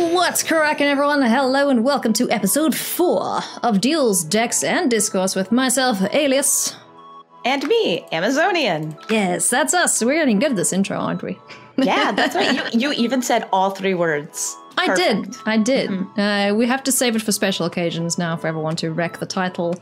What's 0.00 0.42
cracking, 0.42 0.86
everyone? 0.86 1.20
Hello 1.20 1.68
and 1.68 1.84
welcome 1.84 2.14
to 2.14 2.30
episode 2.30 2.74
4 2.74 3.40
of 3.62 3.82
Duels, 3.82 4.24
Decks, 4.24 4.64
and 4.64 4.90
Discourse 4.90 5.36
with 5.36 5.52
myself, 5.52 6.00
Elias. 6.00 6.74
And 7.44 7.62
me, 7.68 8.06
Amazonian. 8.10 8.96
Yes, 9.10 9.50
that's 9.50 9.74
us. 9.74 10.02
We're 10.02 10.14
getting 10.14 10.38
good 10.38 10.52
at 10.52 10.56
this 10.56 10.72
intro, 10.72 10.96
aren't 10.96 11.22
we? 11.22 11.38
Yeah, 11.76 12.12
that's 12.12 12.34
right. 12.34 12.74
You, 12.74 12.80
you 12.80 12.92
even 12.92 13.20
said 13.20 13.46
all 13.52 13.70
three 13.70 13.92
words. 13.92 14.56
I 14.78 14.94
did. 14.94 15.36
I 15.44 15.58
did. 15.58 15.90
Uh, 16.16 16.54
we 16.56 16.66
have 16.66 16.82
to 16.84 16.92
save 16.92 17.14
it 17.14 17.22
for 17.22 17.32
special 17.32 17.66
occasions 17.66 18.16
now 18.16 18.36
for 18.38 18.46
everyone 18.48 18.76
to 18.76 18.92
wreck 18.92 19.18
the 19.18 19.26
title 19.26 19.74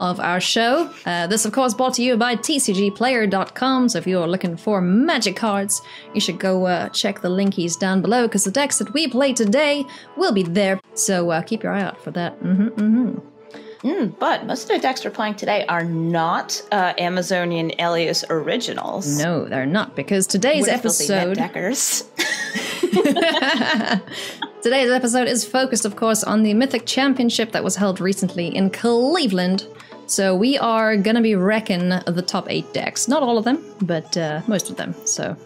of 0.00 0.20
our 0.20 0.40
show. 0.40 0.90
Uh, 1.06 1.26
this, 1.26 1.44
of 1.44 1.52
course, 1.52 1.74
brought 1.74 1.94
to 1.94 2.02
you 2.02 2.16
by 2.16 2.36
TCGplayer.com. 2.36 3.88
So 3.88 3.98
if 3.98 4.06
you're 4.06 4.26
looking 4.26 4.56
for 4.56 4.80
magic 4.80 5.36
cards, 5.36 5.82
you 6.12 6.20
should 6.20 6.38
go 6.38 6.66
uh, 6.66 6.88
check 6.90 7.20
the 7.20 7.28
linkies 7.28 7.78
down 7.78 8.02
below 8.02 8.26
because 8.26 8.44
the 8.44 8.50
decks 8.50 8.78
that 8.78 8.92
we 8.92 9.08
play 9.08 9.32
today 9.32 9.84
will 10.16 10.32
be 10.32 10.42
there. 10.42 10.80
So 10.94 11.30
uh, 11.30 11.42
keep 11.42 11.62
your 11.62 11.72
eye 11.72 11.82
out 11.82 12.02
for 12.02 12.10
that. 12.12 12.34
hmm 12.34 12.68
hmm 12.68 13.18
Mm, 13.84 14.18
but 14.18 14.46
most 14.46 14.62
of 14.62 14.68
the 14.68 14.78
decks 14.78 15.04
we're 15.04 15.10
playing 15.10 15.34
today 15.34 15.66
are 15.66 15.84
not 15.84 16.62
uh, 16.72 16.94
Amazonian 16.98 17.70
Elias 17.78 18.24
originals. 18.30 19.18
No, 19.18 19.44
they're 19.44 19.66
not 19.66 19.94
because 19.94 20.26
today's 20.26 20.66
We're 20.66 20.72
episode. 20.72 21.34
deckers. 21.36 22.04
Today's 24.62 24.90
episode 24.90 25.28
is 25.28 25.44
focused, 25.44 25.84
of 25.84 25.96
course, 25.96 26.24
on 26.24 26.42
the 26.42 26.54
Mythic 26.54 26.86
Championship 26.86 27.52
that 27.52 27.62
was 27.62 27.76
held 27.76 28.00
recently 28.00 28.46
in 28.46 28.70
Cleveland. 28.70 29.66
So 30.06 30.34
we 30.36 30.58
are 30.58 30.96
gonna 30.96 31.22
be 31.22 31.34
wrecking 31.34 31.88
the 31.88 32.24
top 32.26 32.46
eight 32.50 32.72
decks. 32.72 33.08
Not 33.08 33.22
all 33.22 33.38
of 33.38 33.44
them, 33.44 33.64
but 33.82 34.16
uh, 34.16 34.42
most 34.46 34.70
of 34.70 34.76
them. 34.76 34.94
So, 35.04 35.36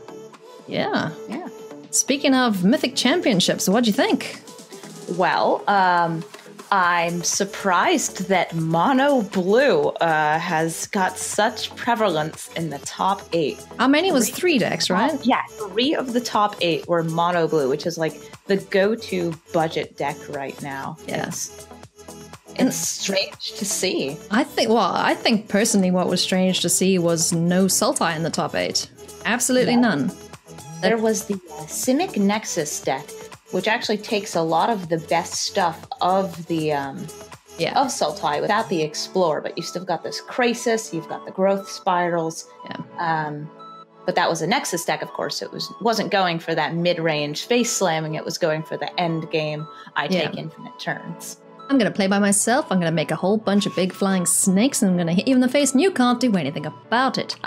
yeah. 0.67 1.11
yeah. 1.29 1.49
Speaking 1.91 2.35
of 2.35 2.65
Mythic 2.65 2.97
Championships, 2.97 3.69
what'd 3.69 3.87
you 3.87 3.93
think? 3.93 4.41
Well, 5.17 5.65
um, 5.69 6.23
I'm 6.71 7.23
surprised 7.23 8.29
that 8.29 8.55
mono 8.55 9.23
blue 9.23 9.89
uh, 9.89 10.39
has 10.39 10.87
got 10.89 11.17
such 11.17 11.75
prevalence 11.77 12.51
in 12.57 12.69
the 12.69 12.79
top 12.81 13.23
eight. 13.33 13.65
How 13.79 13.89
many 13.89 14.13
was 14.13 14.29
three 14.29 14.59
decks, 14.59 14.91
right? 14.91 15.19
Yeah, 15.25 15.43
three 15.53 15.95
of 15.95 16.13
the 16.13 16.21
top 16.21 16.57
eight 16.61 16.87
were 16.87 17.03
mono 17.03 17.49
blue, 17.49 17.71
which 17.71 17.87
is 17.87 17.97
like 17.97 18.21
the 18.47 18.59
go-to 18.59 19.33
budget 19.55 19.97
deck 19.97 20.17
right 20.29 20.61
now. 20.61 20.99
Yes. 21.07 21.67
It's 22.59 22.77
strange 22.77 23.53
to 23.57 23.65
see. 23.65 24.17
I 24.31 24.45
think. 24.45 24.69
Well, 24.69 24.79
I 24.79 25.15
think 25.15 25.49
personally, 25.49 25.91
what 25.91 26.09
was 26.09 26.21
strange 26.21 26.61
to 26.61 26.69
see 26.69 26.99
was 26.99 27.33
no 27.33 27.67
Sultai 27.67 28.17
in 28.17 28.23
the 28.23 28.31
top 28.31 28.55
eight. 28.55 28.91
Absolutely 29.25 29.75
Yeah. 29.75 29.81
none. 29.81 30.13
There 30.81 30.97
was 30.99 31.25
the 31.27 31.35
uh, 31.35 31.65
Simic 31.67 32.17
Nexus 32.17 32.81
deck, 32.81 33.09
which 33.51 33.67
actually 33.69 33.99
takes 33.99 34.35
a 34.37 34.43
lot 34.43 34.71
of 34.71 34.89
the 34.89 34.99
best 34.99 35.35
stuff 35.35 35.85
of 36.01 36.47
the 36.47 36.73
um, 36.73 37.07
Yeah. 37.59 37.79
of 37.81 37.89
Sultai 37.89 38.41
without 38.41 38.69
the 38.69 38.83
Explore, 38.83 39.41
but 39.41 39.57
you've 39.57 39.67
still 39.67 39.85
got 39.85 40.03
this 40.05 40.21
Krasis, 40.23 40.93
you've 40.93 41.09
got 41.09 41.25
the 41.27 41.33
Growth 41.33 41.69
Spirals. 41.71 42.47
Yeah. 42.71 42.77
Um, 42.99 43.51
but 44.07 44.15
that 44.15 44.29
was 44.31 44.41
a 44.41 44.47
Nexus 44.47 44.85
deck, 44.85 45.03
of 45.03 45.09
course. 45.09 45.43
It 45.43 45.53
was 45.53 45.69
wasn't 45.83 46.11
going 46.11 46.39
for 46.39 46.55
that 46.55 46.75
mid-range 46.75 47.45
face 47.47 47.71
slamming. 47.71 48.15
It 48.15 48.25
was 48.25 48.39
going 48.39 48.63
for 48.63 48.77
the 48.77 48.89
end 48.99 49.31
game. 49.31 49.67
I 49.97 50.05
Yeah. 50.07 50.29
take 50.29 50.39
infinite 50.39 50.79
turns. 50.81 51.37
I'm 51.69 51.77
gonna 51.77 51.91
play 51.91 52.07
by 52.07 52.19
myself. 52.19 52.67
I'm 52.71 52.79
gonna 52.79 52.91
make 52.91 53.11
a 53.11 53.17
whole 53.17 53.37
bunch 53.37 53.67
of 53.67 53.77
big 53.77 53.93
flying 53.93 54.25
snakes, 54.25 54.83
and 54.83 54.91
I'm 54.91 54.97
gonna 54.97 55.13
hit 55.13 55.29
you 55.29 55.35
in 55.35 55.41
the 55.41 55.49
face, 55.49 55.73
and 55.73 55.81
you 55.81 55.91
can't 55.91 56.19
do 56.19 56.35
anything 56.35 56.65
about 56.65 57.19
it. 57.19 57.37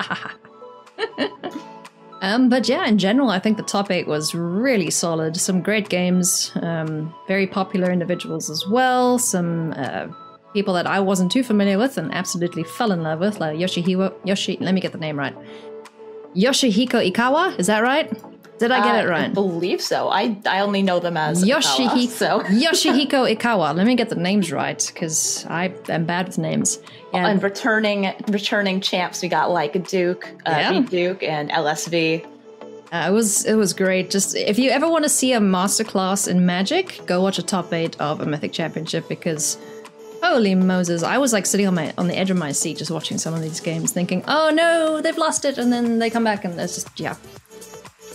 um, 2.22 2.48
but 2.48 2.70
yeah, 2.70 2.86
in 2.86 3.00
general, 3.00 3.32
I 3.32 3.40
think 3.40 3.58
the 3.58 3.64
top 3.64 3.90
eight 3.90 4.08
was 4.08 4.36
really 4.36 4.92
solid. 4.92 5.36
Some 5.38 5.62
great 5.62 5.90
games, 5.90 6.52
um, 6.62 7.14
very 7.28 7.48
popular 7.48 7.92
individuals 7.92 8.50
as 8.50 8.68
well. 8.68 9.18
Some 9.18 9.74
uh, 9.76 10.08
people 10.54 10.76
that 10.76 10.86
I 10.86 11.00
wasn't 11.00 11.32
too 11.32 11.44
familiar 11.44 11.80
with 11.80 11.98
and 11.98 12.14
absolutely 12.14 12.64
fell 12.64 12.92
in 12.92 13.02
love 13.02 13.20
with, 13.20 13.40
like 13.40 13.58
Yoshihiro. 13.58 14.14
Yoshi, 14.24 14.58
let 14.62 14.76
me 14.76 14.82
get 14.82 14.92
the 14.92 15.00
name 15.00 15.18
right. 15.18 15.36
Yoshihiko 16.36 17.12
Ikawa, 17.12 17.60
is 17.60 17.68
that 17.68 17.82
right? 17.82 18.12
Did 18.62 18.72
I 18.72 18.80
get 18.88 18.96
Uh, 18.96 19.00
it 19.08 19.10
right? 19.10 19.30
I 19.32 19.34
believe 19.44 19.82
so. 19.82 20.00
I 20.10 20.38
I 20.46 20.58
only 20.60 20.82
know 20.88 21.00
them 21.00 21.18
as 21.18 21.44
Yoshihiko, 21.44 21.90
Yoshihiko. 21.90 22.10
So. 22.10 22.30
Yoshihiko 22.66 23.20
Ikawa. 23.36 23.76
Let 23.76 23.86
me 23.88 23.96
get 23.96 24.10
the 24.10 24.16
names 24.30 24.52
right 24.52 24.82
because 24.94 25.46
I 25.50 25.74
am 25.90 26.06
bad 26.06 26.28
with 26.28 26.38
names. 26.38 26.70
Yeah, 27.14 27.28
And 27.28 27.42
returning 27.44 28.00
returning 28.40 28.80
champs, 28.90 29.22
we 29.24 29.28
got 29.30 29.50
like 29.52 29.74
Duke, 29.88 30.26
uh, 30.46 30.52
Yeah. 30.52 30.80
Duke, 30.98 31.24
and 31.24 31.50
LSV. 31.50 32.24
uh, 32.94 33.06
it 33.10 33.14
was 33.20 33.30
it 33.46 33.56
was 33.64 33.72
great. 33.74 34.06
Just 34.16 34.36
if 34.36 34.58
you 34.60 34.70
ever 34.78 34.88
want 34.88 35.04
to 35.06 35.10
see 35.20 35.34
a 35.34 35.40
masterclass 35.40 36.28
in 36.32 36.46
Magic, 36.46 37.02
go 37.12 37.16
watch 37.26 37.40
a 37.40 37.44
top 37.56 37.74
eight 37.74 37.94
of 38.00 38.22
a 38.22 38.26
Mythic 38.26 38.54
Championship 38.54 39.04
because 39.10 39.58
holy 40.24 40.54
Moses, 40.54 41.02
I 41.02 41.18
was 41.18 41.34
like 41.34 41.46
sitting 41.48 41.68
on 41.68 41.74
my 41.74 41.88
on 41.98 42.08
the 42.08 42.18
edge 42.22 42.30
of 42.30 42.38
my 42.38 42.52
seat 42.52 42.78
just 42.78 42.92
watching 42.92 43.18
some 43.18 43.34
of 43.34 43.42
these 43.42 43.60
games, 43.60 43.92
thinking, 43.92 44.24
oh 44.28 44.52
no, 44.54 45.02
they've 45.02 45.18
lost 45.18 45.46
it, 45.46 45.58
and 45.58 45.74
then 45.74 45.98
they 46.00 46.10
come 46.12 46.24
back 46.24 46.46
and 46.46 46.54
it's 46.60 46.76
just 46.76 47.00
yeah, 47.00 47.16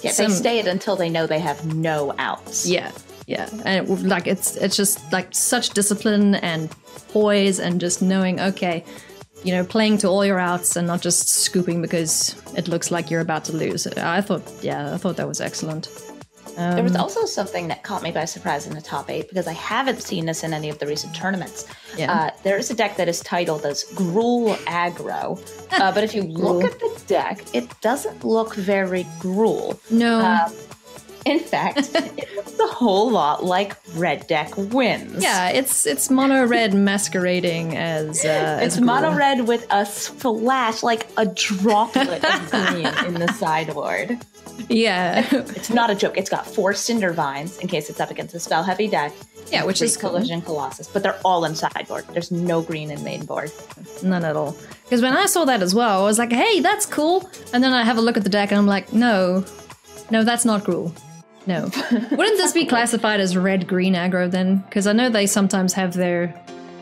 Yeah, 0.02 0.10
Some- 0.12 0.30
they 0.30 0.36
stay 0.36 0.58
it 0.58 0.66
until 0.66 0.96
they 0.96 1.08
know 1.08 1.26
they 1.26 1.38
have 1.38 1.74
no 1.74 2.14
outs. 2.18 2.66
Yeah, 2.66 2.90
yeah, 3.26 3.48
and 3.64 3.88
it, 3.88 3.90
like 4.02 4.26
it's 4.26 4.56
it's 4.56 4.76
just 4.76 5.12
like 5.12 5.28
such 5.34 5.70
discipline 5.70 6.34
and 6.36 6.70
poise 7.08 7.58
and 7.58 7.80
just 7.80 8.02
knowing 8.02 8.40
okay, 8.40 8.84
you 9.42 9.52
know, 9.52 9.64
playing 9.64 9.98
to 9.98 10.08
all 10.08 10.24
your 10.24 10.38
outs 10.38 10.76
and 10.76 10.86
not 10.86 11.00
just 11.00 11.28
scooping 11.28 11.80
because 11.82 12.34
it 12.56 12.68
looks 12.68 12.90
like 12.90 13.10
you're 13.10 13.20
about 13.20 13.44
to 13.44 13.56
lose. 13.56 13.86
I 13.86 14.20
thought, 14.20 14.42
yeah, 14.62 14.94
I 14.94 14.98
thought 14.98 15.16
that 15.16 15.28
was 15.28 15.40
excellent. 15.40 15.88
There 16.56 16.82
was 16.82 16.96
also 16.96 17.26
something 17.26 17.68
that 17.68 17.82
caught 17.82 18.02
me 18.02 18.10
by 18.12 18.24
surprise 18.24 18.66
in 18.66 18.74
the 18.74 18.80
top 18.80 19.10
eight 19.10 19.28
because 19.28 19.46
I 19.46 19.52
haven't 19.52 20.00
seen 20.02 20.24
this 20.26 20.42
in 20.42 20.54
any 20.54 20.70
of 20.70 20.78
the 20.78 20.86
recent 20.86 21.14
tournaments. 21.14 21.66
Yeah. 21.98 22.12
Uh, 22.12 22.30
there 22.44 22.56
is 22.56 22.70
a 22.70 22.74
deck 22.74 22.96
that 22.96 23.08
is 23.08 23.20
titled 23.20 23.64
as 23.66 23.84
Gruul 23.94 24.54
Aggro, 24.64 25.38
uh, 25.78 25.92
but 25.92 26.02
if 26.02 26.14
you 26.14 26.22
look 26.46 26.64
at 26.64 26.78
the 26.80 27.02
deck, 27.06 27.42
it 27.54 27.68
doesn't 27.82 28.24
look 28.24 28.54
very 28.54 29.04
Gruul. 29.20 29.78
No, 29.90 30.20
Um, 30.20 30.52
in 31.26 31.40
fact, 31.40 31.78
it 31.94 32.36
looks 32.36 32.58
a 32.58 32.66
whole 32.68 33.10
lot 33.10 33.44
like 33.44 33.76
Red 33.94 34.26
Deck 34.28 34.56
wins. 34.56 35.22
yeah, 35.22 35.48
it's 35.50 35.84
it's 35.84 36.08
mono 36.08 36.46
red 36.46 36.72
masquerading 36.88 37.76
as 37.76 38.24
uh, 38.24 38.60
It's 38.62 38.76
as 38.76 38.80
mono 38.80 39.12
red 39.14 39.46
with 39.48 39.66
a 39.70 39.84
splash, 39.84 40.82
like 40.82 41.06
a 41.16 41.26
droplet 41.26 42.24
of 42.24 42.50
green 42.50 42.86
in 43.06 43.14
the 43.14 43.30
sideboard. 43.38 44.18
Yeah, 44.68 45.26
It's 45.32 45.70
not 45.70 45.90
a 45.90 45.94
joke. 45.94 46.16
It's 46.16 46.30
got 46.30 46.46
four 46.46 46.72
Cindervines 46.72 47.60
in 47.60 47.68
case 47.68 47.88
it's 47.88 48.00
up 48.00 48.10
against 48.10 48.34
a 48.34 48.40
spell 48.40 48.62
heavy 48.62 48.88
deck. 48.88 49.12
Yeah, 49.52 49.64
which 49.64 49.80
is 49.80 49.96
cool. 49.96 50.10
Collision 50.10 50.42
Colossus, 50.42 50.88
but 50.88 51.04
they're 51.04 51.18
all 51.24 51.44
in 51.44 51.54
sideboard. 51.54 52.04
There's 52.08 52.32
no 52.32 52.62
green 52.62 52.90
in 52.90 53.04
main 53.04 53.24
board. 53.24 53.52
none 54.02 54.24
at 54.24 54.34
all. 54.34 54.56
Because 54.82 55.02
when 55.02 55.16
I 55.16 55.26
saw 55.26 55.44
that 55.44 55.62
as 55.62 55.72
well, 55.74 56.02
I 56.02 56.04
was 56.04 56.18
like, 56.18 56.32
hey, 56.32 56.58
that's 56.60 56.84
cool. 56.84 57.30
And 57.52 57.62
then 57.62 57.72
I 57.72 57.84
have 57.84 57.96
a 57.96 58.00
look 58.00 58.16
at 58.16 58.24
the 58.24 58.28
deck 58.30 58.50
and 58.50 58.58
I'm 58.58 58.66
like, 58.66 58.92
no, 58.92 59.44
no, 60.10 60.24
that's 60.24 60.44
not 60.44 60.64
Gruul. 60.64 60.92
No. 61.46 61.70
Wouldn't 61.92 62.36
this 62.38 62.52
be 62.52 62.66
classified 62.66 63.20
as 63.20 63.36
red 63.36 63.68
green 63.68 63.94
aggro 63.94 64.28
then? 64.28 64.58
Because 64.68 64.88
I 64.88 64.92
know 64.92 65.08
they 65.08 65.26
sometimes 65.26 65.72
have 65.74 65.94
their 65.94 66.34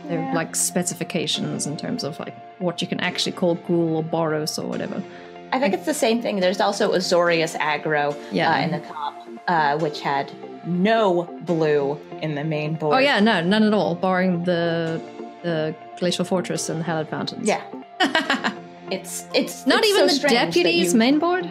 their 0.09 0.35
like 0.35 0.55
specifications 0.57 1.67
in 1.67 1.77
terms 1.77 2.05
of 2.05 2.19
like 2.19 2.35
what 2.61 2.81
you 2.83 2.89
can 2.89 3.01
actually 3.01 3.33
call 3.33 3.57
Gruul 3.57 3.97
or 3.97 4.03
Boros 4.05 4.63
or 4.63 4.67
whatever. 4.67 5.03
I 5.55 5.59
think 5.61 5.73
it's 5.75 5.87
the 5.87 5.95
same 6.07 6.21
thing. 6.21 6.41
There's 6.41 6.61
also 6.61 6.93
Azorius 6.93 7.55
Aggro 7.59 8.07
Yeah. 8.33 8.51
uh, 8.53 8.65
in 8.65 8.71
the 8.73 8.81
top, 8.81 9.15
uh, 9.47 9.79
which 9.79 10.01
had 10.01 10.27
no 10.67 11.25
blue 11.43 11.99
in 12.23 12.35
the 12.35 12.45
main 12.45 12.75
board. 12.75 12.95
Oh 12.97 12.99
yeah, 12.99 13.21
no, 13.21 13.41
none 13.41 13.63
at 13.63 13.73
all, 13.75 13.95
barring 13.95 14.45
the 14.45 15.01
the 15.43 15.75
Glacial 16.01 16.25
Fortress 16.25 16.69
and 16.71 16.81
the 16.81 16.85
Hallowed 16.85 17.09
Fountains. 17.09 17.47
Yeah. 17.47 17.63
it's 18.91 19.27
it's 19.35 19.67
Not 19.67 19.81
it's 19.85 19.89
even 19.91 20.09
so 20.09 20.23
the 20.23 20.29
deputies 20.29 20.93
you- 20.93 20.99
main 20.99 21.19
board? 21.19 21.49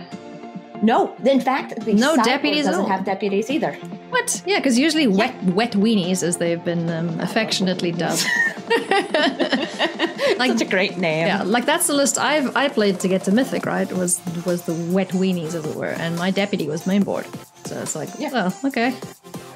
No, 0.81 1.15
in 1.23 1.39
fact, 1.39 1.69
the 1.85 1.93
No 1.93 2.17
deputies 2.17 2.65
doesn't 2.65 2.87
have 2.89 3.05
deputies 3.05 3.49
either. 3.49 3.71
What? 4.09 4.41
Yeah, 4.45 4.57
because 4.59 4.77
usually 4.77 5.07
wet 5.07 5.33
wet 5.59 5.71
weenies, 5.85 6.23
as 6.23 6.35
they've 6.37 6.63
been 6.71 6.89
um, 6.89 7.07
affectionately 7.21 7.91
dubbed. 7.93 8.25
like 10.39 10.51
Such 10.51 10.61
a 10.67 10.69
great 10.69 10.97
name. 10.97 11.27
yeah, 11.27 11.43
like 11.43 11.65
that's 11.65 11.87
the 11.87 11.93
list 11.93 12.17
I've 12.17 12.55
I 12.55 12.69
played 12.69 12.99
to 13.01 13.07
get 13.07 13.23
to 13.25 13.31
Mythic. 13.31 13.65
Right, 13.65 13.91
was 13.91 14.21
was 14.45 14.63
the 14.63 14.73
wet 14.93 15.09
weenies, 15.09 15.53
as 15.55 15.65
it 15.65 15.75
were, 15.75 15.87
and 16.03 16.15
my 16.17 16.31
deputy 16.31 16.67
was 16.67 16.85
main 16.87 17.03
board. 17.03 17.25
So 17.65 17.79
it's 17.81 17.95
like, 17.95 18.09
Yeah. 18.19 18.31
well, 18.33 18.53
okay, 18.65 18.91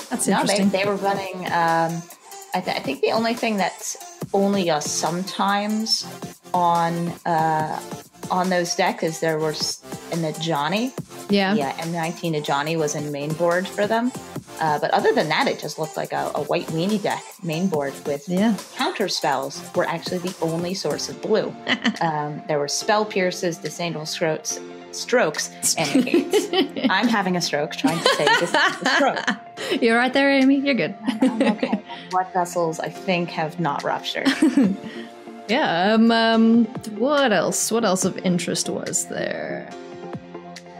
that's 0.09 0.27
No, 0.27 0.35
they, 0.45 0.57
interesting. 0.57 0.69
they 0.69 0.85
were 0.85 0.95
running. 0.95 1.35
Um, 1.47 2.01
I, 2.55 2.61
th- 2.61 2.77
I 2.77 2.79
think 2.79 3.01
the 3.01 3.11
only 3.11 3.33
thing 3.33 3.57
that's 3.57 3.97
only 4.33 4.69
a 4.69 4.79
sometimes 4.81 6.07
on 6.53 7.09
uh, 7.25 7.79
on 8.31 8.49
those 8.49 8.75
decks 8.75 9.03
is 9.03 9.19
there 9.19 9.37
was 9.39 9.83
in 10.11 10.21
the 10.21 10.31
Johnny. 10.39 10.93
yeah, 11.29 11.53
Yeah, 11.53 11.71
M19 11.73 12.43
Johnny 12.43 12.77
was 12.77 12.95
in 12.95 13.11
main 13.11 13.33
board 13.33 13.67
for 13.67 13.85
them. 13.87 14.11
Uh, 14.59 14.79
but 14.79 14.91
other 14.91 15.13
than 15.13 15.29
that, 15.29 15.47
it 15.47 15.59
just 15.59 15.77
looked 15.77 15.97
like 15.97 16.13
a, 16.13 16.31
a 16.35 16.43
white 16.43 16.65
weenie 16.67 17.01
deck 17.01 17.23
main 17.43 17.67
board 17.67 17.93
with 18.05 18.27
yeah. 18.27 18.55
counter 18.75 19.07
spells 19.07 19.63
were 19.75 19.85
actually 19.85 20.17
the 20.17 20.35
only 20.41 20.73
source 20.73 21.09
of 21.09 21.21
blue. 21.21 21.53
um, 22.01 22.41
there 22.47 22.59
were 22.59 22.67
spell 22.67 23.05
pierces, 23.05 23.57
disdainful 23.57 24.05
strokes, 24.05 24.59
strokes, 24.91 25.75
and 25.75 25.95
negates. 26.05 26.47
I'm 26.89 27.07
having 27.07 27.35
a 27.35 27.41
stroke 27.41 27.75
trying 27.75 27.99
to 27.99 28.09
say 28.15 28.25
this 28.25 28.53
is 28.53 28.87
stroke. 28.95 29.81
You're 29.81 29.97
right 29.97 30.13
there, 30.13 30.31
Amy. 30.31 30.59
You're 30.59 30.75
good. 30.75 30.95
I'm 31.21 31.41
okay. 31.41 31.83
Blood 32.09 32.31
vessels, 32.33 32.79
I 32.79 32.89
think, 32.89 33.29
have 33.29 33.59
not 33.59 33.83
ruptured. 33.83 34.27
Yeah. 35.47 35.93
Um, 35.93 36.11
um. 36.11 36.65
What 36.97 37.31
else? 37.31 37.71
What 37.71 37.85
else 37.85 38.05
of 38.05 38.17
interest 38.19 38.69
was 38.69 39.07
there? 39.07 39.69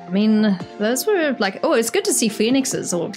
I 0.05 0.09
mean, 0.09 0.57
those 0.77 1.05
were 1.05 1.35
like. 1.39 1.59
Oh, 1.63 1.73
it's 1.73 1.89
good 1.89 2.05
to 2.05 2.13
see 2.13 2.29
phoenixes 2.29 2.93
or 2.93 3.11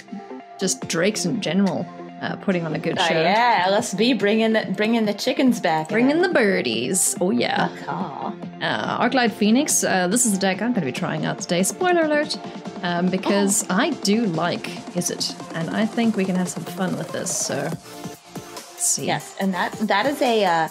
just 0.61 0.87
drakes 0.87 1.25
in 1.25 1.41
general 1.41 1.85
uh, 2.21 2.35
putting 2.37 2.65
on 2.65 2.73
a 2.75 2.79
good 2.79 2.97
Uh, 2.99 3.07
show. 3.07 3.21
yeah, 3.21 3.67
let's 3.71 3.93
be 3.95 4.13
bringing 4.13 4.53
the, 4.53 4.71
bringing 4.77 5.05
the 5.05 5.13
chickens 5.13 5.59
back. 5.59 5.89
Bringing 5.89 6.21
the 6.21 6.29
birdies. 6.29 7.15
Oh 7.19 7.31
yeah. 7.31 7.67
Aw. 7.87 8.33
Uh, 8.61 8.99
Arclight 9.09 9.31
Phoenix. 9.31 9.83
Uh, 9.83 10.07
this 10.07 10.25
is 10.25 10.33
the 10.33 10.39
deck 10.39 10.61
I'm 10.61 10.71
going 10.71 10.81
to 10.85 10.85
be 10.85 10.91
trying 10.91 11.25
out 11.25 11.39
today. 11.39 11.63
Spoiler 11.63 12.03
alert. 12.03 12.37
Um, 12.83 13.09
because 13.09 13.65
I 13.69 13.89
do 14.03 14.25
like 14.27 14.63
Izzet, 14.95 15.35
and 15.55 15.69
I 15.71 15.85
think 15.85 16.15
we 16.15 16.25
can 16.25 16.35
have 16.35 16.47
some 16.49 16.63
fun 16.63 16.95
with 16.97 17.11
this. 17.11 17.35
So, 17.35 17.55
let's 17.55 18.83
see. 18.85 19.05
Yes, 19.05 19.35
and 19.39 19.53
that 19.53 19.71
that 19.81 20.05
is 20.07 20.19
a 20.21 20.45
uh, 20.45 20.67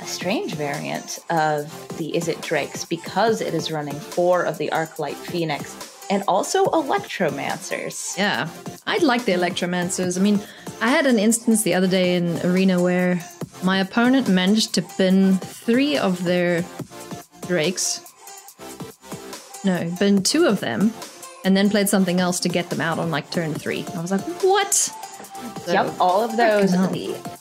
a 0.00 0.06
strange 0.06 0.54
variant 0.54 1.18
of 1.30 1.70
the 1.98 2.12
Izzet 2.12 2.40
Drakes 2.42 2.84
because 2.86 3.40
it 3.42 3.52
is 3.52 3.70
running 3.70 3.94
four 3.94 4.44
of 4.44 4.56
the 4.58 4.68
Arclight 4.72 5.16
Phoenix 5.16 5.74
and 6.10 6.22
also 6.28 6.64
Electromancers. 6.66 8.16
Yeah, 8.18 8.48
I'd 8.86 9.02
like 9.02 9.24
the 9.24 9.32
Electromancers. 9.32 10.18
I 10.18 10.20
mean, 10.22 10.40
I 10.80 10.88
had 10.90 11.06
an 11.06 11.18
instance 11.18 11.62
the 11.62 11.74
other 11.74 11.86
day 11.86 12.16
in 12.16 12.38
Arena 12.44 12.82
where 12.82 13.24
my 13.62 13.78
opponent 13.80 14.28
managed 14.28 14.74
to 14.74 14.82
bin 14.98 15.36
three 15.38 15.96
of 15.96 16.24
their 16.24 16.64
drakes. 17.46 18.00
No, 19.64 19.90
bin 19.98 20.22
two 20.22 20.46
of 20.46 20.60
them, 20.60 20.92
and 21.44 21.56
then 21.56 21.68
played 21.70 21.88
something 21.88 22.18
else 22.20 22.40
to 22.40 22.48
get 22.48 22.70
them 22.70 22.80
out 22.80 22.98
on 22.98 23.10
like 23.10 23.30
turn 23.30 23.52
three. 23.54 23.84
I 23.94 24.00
was 24.00 24.10
like, 24.10 24.22
what? 24.42 24.72
So- 24.74 25.72
Yep, 25.72 25.94
all 26.00 26.22
of 26.24 26.36
those. 26.36 26.72
The, 26.72 27.39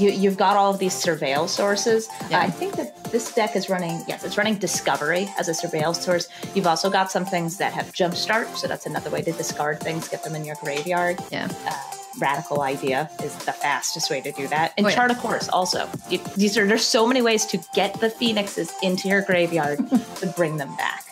you, 0.00 0.10
you've 0.10 0.36
got 0.36 0.56
all 0.56 0.70
of 0.72 0.78
these 0.78 0.94
surveil 0.94 1.48
sources. 1.48 2.08
Yeah. 2.30 2.40
I 2.40 2.50
think 2.50 2.74
that 2.76 3.04
this 3.12 3.32
deck 3.34 3.54
is 3.56 3.68
running, 3.68 4.02
yes, 4.08 4.24
it's 4.24 4.36
running 4.38 4.56
Discovery 4.56 5.28
as 5.38 5.48
a 5.48 5.52
surveil 5.52 5.94
source. 5.94 6.28
You've 6.54 6.66
also 6.66 6.88
got 6.90 7.10
some 7.10 7.24
things 7.24 7.58
that 7.58 7.72
have 7.72 7.92
Jumpstart, 7.92 8.56
so 8.56 8.66
that's 8.68 8.86
another 8.86 9.10
way 9.10 9.22
to 9.22 9.32
discard 9.32 9.80
things, 9.80 10.08
get 10.08 10.24
them 10.24 10.34
in 10.34 10.44
your 10.44 10.56
graveyard. 10.62 11.18
Yeah. 11.30 11.48
Uh, 11.66 11.72
radical 12.20 12.62
idea 12.62 13.08
is 13.22 13.34
the 13.44 13.52
fastest 13.52 14.10
way 14.10 14.20
to 14.20 14.32
do 14.32 14.48
that. 14.48 14.72
And 14.76 14.84
Oh, 14.86 14.88
yeah. 14.88 14.94
chart 14.96 15.10
a 15.12 15.14
course 15.14 15.48
also. 15.48 15.88
You, 16.08 16.18
these 16.36 16.56
are 16.58 16.66
there's 16.66 16.84
so 16.84 17.06
many 17.06 17.22
ways 17.22 17.46
to 17.46 17.58
get 17.74 18.00
the 18.00 18.10
phoenixes 18.10 18.72
into 18.82 19.08
your 19.08 19.22
graveyard 19.22 19.78
to 20.16 20.26
bring 20.36 20.56
them 20.56 20.74
back. 20.76 21.04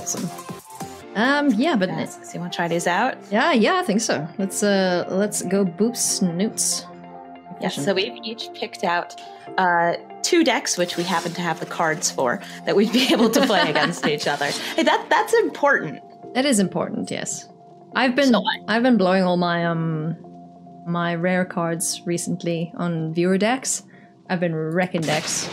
Awesome. 0.00 0.28
Um, 1.14 1.50
yeah, 1.50 1.76
but 1.76 1.90
Yes. 1.90 2.18
So 2.24 2.34
you 2.34 2.40
want 2.40 2.52
to 2.52 2.56
try 2.56 2.68
these 2.68 2.86
out? 2.86 3.16
yeah, 3.30 3.52
yeah, 3.52 3.76
I 3.78 3.82
think 3.82 4.00
so. 4.00 4.26
Let's 4.38 4.62
uh, 4.62 5.06
let's 5.10 5.42
go 5.42 5.64
boop 5.64 5.96
snoots. 5.96 6.86
Yes, 7.62 7.82
so 7.82 7.94
we've 7.94 8.18
each 8.24 8.48
picked 8.54 8.82
out 8.82 9.20
uh, 9.56 9.94
two 10.22 10.42
decks, 10.42 10.76
which 10.76 10.96
we 10.96 11.04
happen 11.04 11.32
to 11.32 11.40
have 11.40 11.60
the 11.60 11.66
cards 11.66 12.10
for, 12.10 12.40
that 12.66 12.74
we'd 12.74 12.92
be 12.92 13.06
able 13.12 13.30
to 13.30 13.46
play 13.46 13.70
against 13.70 14.06
each 14.06 14.26
other. 14.26 14.46
Hey, 14.46 14.82
that 14.82 15.06
that's 15.08 15.32
important. 15.34 16.00
That 16.34 16.44
is 16.44 16.58
important, 16.58 17.10
yes. 17.10 17.48
I've 17.94 18.16
been 18.16 18.32
So 18.32 18.42
I've 18.68 18.82
been 18.82 18.96
blowing 18.96 19.22
all 19.22 19.36
my 19.36 19.64
um 19.66 20.16
my 20.86 21.14
rare 21.14 21.44
cards 21.44 22.02
recently 22.04 22.72
on 22.76 23.14
viewer 23.14 23.38
decks. 23.38 23.84
I've 24.28 24.40
been 24.40 24.54
wrecking 24.54 25.02
decks. 25.02 25.48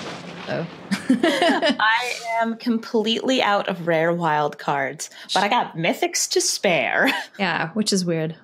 So 0.47 0.65
I 1.09 2.13
am 2.41 2.55
completely 2.57 3.41
out 3.41 3.67
of 3.67 3.85
rare 3.85 4.11
wild 4.11 4.57
cards, 4.57 5.11
but 5.33 5.43
I 5.43 5.47
got 5.47 5.75
mythics 5.75 6.27
to 6.31 6.41
spare. 6.41 7.11
yeah, 7.37 7.69
which 7.73 7.93
is 7.93 8.03
weird. 8.03 8.35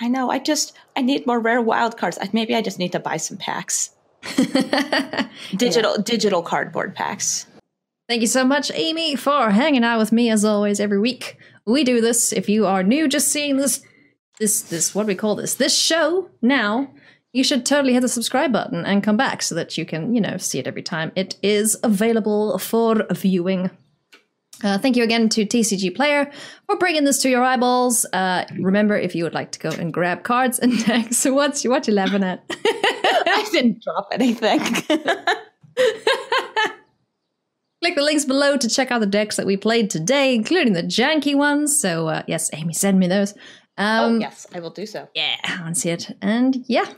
I 0.00 0.08
know. 0.08 0.30
I 0.30 0.38
just 0.38 0.76
I 0.96 1.02
need 1.02 1.26
more 1.26 1.40
rare 1.40 1.60
wild 1.60 1.96
cards. 1.96 2.18
I, 2.20 2.28
maybe 2.32 2.54
I 2.54 2.62
just 2.62 2.78
need 2.78 2.92
to 2.92 3.00
buy 3.00 3.16
some 3.16 3.36
packs. 3.36 3.90
Digital 5.56 5.98
digital 6.02 6.42
cardboard 6.42 6.94
packs. 6.94 7.46
Thank 8.08 8.22
you 8.22 8.26
so 8.26 8.44
much, 8.44 8.70
Amy, 8.72 9.16
for 9.16 9.50
hanging 9.50 9.84
out 9.84 9.98
with 9.98 10.12
me 10.12 10.30
as 10.30 10.42
always 10.42 10.80
every 10.80 10.98
week. 10.98 11.36
We 11.66 11.84
do 11.84 12.00
this. 12.00 12.32
If 12.32 12.48
you 12.48 12.64
are 12.64 12.82
new, 12.82 13.06
just 13.06 13.28
seeing 13.28 13.58
this, 13.58 13.82
this, 14.40 14.62
this, 14.62 14.94
what 14.94 15.02
do 15.02 15.08
we 15.08 15.14
call 15.14 15.34
this? 15.34 15.56
This 15.56 15.76
show 15.76 16.30
now, 16.40 16.90
you 17.34 17.44
should 17.44 17.66
totally 17.66 17.92
hit 17.92 18.00
the 18.00 18.08
subscribe 18.08 18.50
button 18.50 18.86
and 18.86 19.02
come 19.02 19.18
back 19.18 19.42
so 19.42 19.54
that 19.56 19.76
you 19.76 19.84
can, 19.84 20.14
you 20.14 20.22
know, 20.22 20.38
see 20.38 20.58
it 20.58 20.66
every 20.66 20.82
time 20.82 21.12
it 21.14 21.36
is 21.42 21.76
available 21.82 22.58
for 22.58 23.06
viewing. 23.10 23.70
Uh, 24.64 24.76
thank 24.78 24.96
you 24.96 25.04
again 25.04 25.28
to 25.28 25.46
TCG 25.46 25.94
Player 25.94 26.30
for 26.66 26.76
bringing 26.76 27.04
this 27.04 27.22
to 27.22 27.28
your 27.28 27.44
eyeballs. 27.44 28.04
Uh, 28.12 28.44
remember, 28.58 28.96
if 28.96 29.14
you 29.14 29.22
would 29.24 29.34
like 29.34 29.52
to 29.52 29.58
go 29.58 29.70
and 29.70 29.92
grab 29.92 30.24
cards 30.24 30.58
and 30.58 30.84
decks, 30.86 31.24
what's 31.24 31.64
what 31.64 31.86
you 31.86 31.94
laughing 31.94 32.24
at? 32.24 32.44
I 32.50 33.48
didn't 33.52 33.82
drop 33.82 34.08
anything. 34.12 34.60
Click 37.80 37.94
the 37.94 38.02
links 38.02 38.24
below 38.24 38.56
to 38.56 38.68
check 38.68 38.90
out 38.90 38.98
the 38.98 39.06
decks 39.06 39.36
that 39.36 39.46
we 39.46 39.56
played 39.56 39.88
today, 39.90 40.34
including 40.34 40.72
the 40.72 40.82
janky 40.82 41.36
ones. 41.36 41.80
So, 41.80 42.08
uh, 42.08 42.22
yes, 42.26 42.50
Amy, 42.52 42.72
send 42.72 42.98
me 42.98 43.06
those. 43.06 43.34
Um, 43.76 44.16
oh 44.16 44.18
yes, 44.18 44.48
I 44.52 44.58
will 44.58 44.70
do 44.70 44.84
so. 44.86 45.08
Yeah, 45.14 45.36
I 45.44 45.62
want 45.62 45.76
to 45.76 45.80
see 45.80 45.90
it. 45.90 46.16
And 46.20 46.64
yeah, 46.66 46.92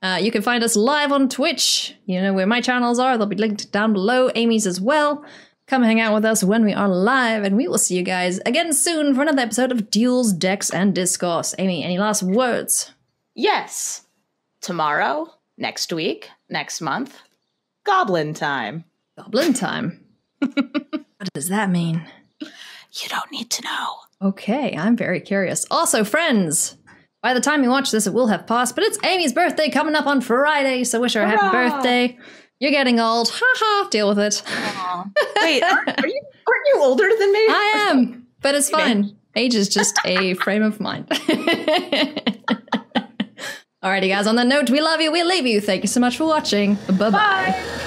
uh, 0.00 0.20
you 0.22 0.30
can 0.30 0.42
find 0.42 0.62
us 0.62 0.76
live 0.76 1.10
on 1.10 1.28
Twitch. 1.28 1.96
You 2.06 2.22
know 2.22 2.32
where 2.32 2.46
my 2.46 2.60
channels 2.60 3.00
are, 3.00 3.18
they'll 3.18 3.26
be 3.26 3.34
linked 3.34 3.72
down 3.72 3.92
below, 3.92 4.30
Amy's 4.36 4.68
as 4.68 4.80
well. 4.80 5.24
Come 5.70 5.84
hang 5.84 6.00
out 6.00 6.14
with 6.14 6.24
us 6.24 6.42
when 6.42 6.64
we 6.64 6.72
are 6.72 6.88
live, 6.88 7.44
and 7.44 7.56
we 7.56 7.68
will 7.68 7.78
see 7.78 7.96
you 7.96 8.02
guys 8.02 8.40
again 8.44 8.72
soon 8.72 9.14
for 9.14 9.22
another 9.22 9.42
episode 9.42 9.70
of 9.70 9.88
Duels, 9.88 10.32
Decks, 10.32 10.68
and 10.70 10.92
Discourse. 10.92 11.54
Amy, 11.58 11.84
any 11.84 11.96
last 11.96 12.24
words? 12.24 12.92
Yes. 13.36 14.02
Tomorrow, 14.60 15.32
next 15.56 15.92
week, 15.92 16.28
next 16.48 16.80
month, 16.80 17.16
goblin 17.86 18.34
time. 18.34 18.82
Goblin 19.16 19.52
time. 19.52 20.04
what 20.40 21.32
does 21.34 21.50
that 21.50 21.70
mean? 21.70 22.04
You 22.40 23.08
don't 23.08 23.30
need 23.30 23.48
to 23.50 23.62
know. 23.62 23.94
Okay, 24.20 24.76
I'm 24.76 24.96
very 24.96 25.20
curious. 25.20 25.66
Also, 25.70 26.02
friends, 26.02 26.78
by 27.22 27.32
the 27.32 27.40
time 27.40 27.62
you 27.62 27.70
watch 27.70 27.92
this, 27.92 28.08
it 28.08 28.12
will 28.12 28.26
have 28.26 28.44
passed, 28.44 28.74
but 28.74 28.82
it's 28.82 28.98
Amy's 29.04 29.32
birthday 29.32 29.70
coming 29.70 29.94
up 29.94 30.08
on 30.08 30.20
Friday, 30.20 30.82
so 30.82 31.00
wish 31.00 31.14
her 31.14 31.22
a 31.22 31.28
happy 31.28 31.48
birthday. 31.52 32.18
You're 32.60 32.70
getting 32.70 33.00
old. 33.00 33.30
Ha 33.30 33.40
ha, 33.42 33.88
deal 33.90 34.08
with 34.08 34.18
it. 34.18 34.42
Wait, 35.42 35.62
aren't, 35.62 35.88
are 35.88 36.06
you 36.06 36.22
aren't 36.46 36.66
you 36.74 36.82
older 36.82 37.08
than 37.18 37.32
me? 37.32 37.38
I 37.38 37.88
am, 37.90 38.26
but 38.42 38.54
it's 38.54 38.68
fine. 38.70 39.16
Age 39.34 39.54
is 39.54 39.68
just 39.68 39.98
a 40.04 40.34
frame 40.44 40.62
of 40.62 40.78
mind. 40.78 41.08
Alrighty, 43.82 44.08
guys, 44.08 44.26
on 44.26 44.36
that 44.36 44.46
note, 44.46 44.68
we 44.68 44.82
love 44.82 45.00
you, 45.00 45.10
we 45.10 45.22
leave 45.22 45.46
you. 45.46 45.58
Thank 45.60 45.82
you 45.82 45.88
so 45.88 46.00
much 46.00 46.18
for 46.18 46.26
watching. 46.26 46.74
Bye 46.74 46.92
bye. 46.92 47.10
Bye. 47.10 47.86